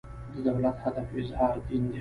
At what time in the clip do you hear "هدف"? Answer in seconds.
0.85-1.07